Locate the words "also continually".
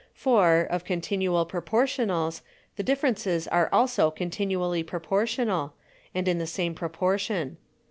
3.71-4.81